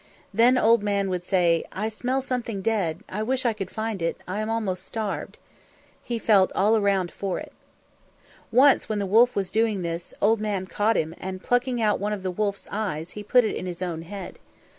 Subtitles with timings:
[0.33, 4.19] Then Old Man would say, "I smell something dead, I wish I could find it;
[4.27, 5.37] I am almost starved."
[6.01, 7.53] He felt all around for it.
[8.51, 12.13] Once when the wolf was doing this, Old Man caught him, and plucking out one
[12.13, 14.39] of the wolf's eyes, he put it in his own head.